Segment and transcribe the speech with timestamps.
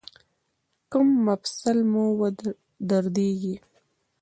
[0.91, 2.05] کوم مفصل مو
[2.89, 3.55] دردیږي؟